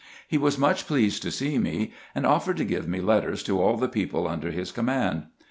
He 0.27 0.39
was 0.39 0.57
much 0.57 0.87
pleased 0.87 1.21
to 1.21 1.29
see 1.29 1.59
me, 1.59 1.93
and 2.15 2.25
offered 2.25 2.57
to 2.57 2.65
give 2.65 2.87
me 2.87 3.01
letters 3.01 3.43
to 3.43 3.61
all 3.61 3.77
the 3.77 3.87
people 3.87 4.27
under 4.27 4.49
his 4.49 4.71
command. 4.71 5.27